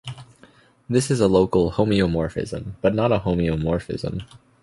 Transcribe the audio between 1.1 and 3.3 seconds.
is a local homeomorphism but not a